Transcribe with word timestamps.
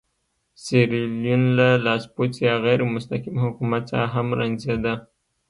سیریلیون 0.63 1.43
له 1.57 1.67
لاسپوڅي 1.85 2.41
یا 2.47 2.53
غیر 2.65 2.79
مستقیم 2.93 3.35
حکومت 3.45 3.83
څخه 3.91 4.07
هم 4.13 4.27
رنځېده. 4.39 4.93